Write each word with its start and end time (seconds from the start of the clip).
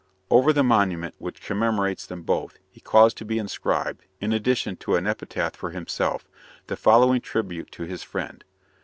Over 0.31 0.51
the 0.51 0.63
monument 0.63 1.13
which 1.19 1.43
commemorates 1.43 2.07
them 2.07 2.23
both, 2.23 2.57
he 2.71 2.79
caused 2.81 3.17
to 3.17 3.23
be 3.23 3.37
inscribed, 3.37 4.01
in 4.19 4.33
addition 4.33 4.75
to 4.77 4.95
an 4.95 5.05
epitaph 5.05 5.55
for 5.55 5.69
himself, 5.69 6.27
the 6.65 6.75
following 6.75 7.21
tribute 7.21 7.71
to 7.73 7.83
his 7.83 8.01
friend. 8.01 8.43